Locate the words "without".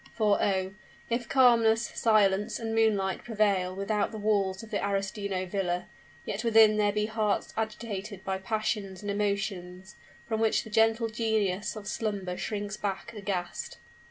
3.75-4.09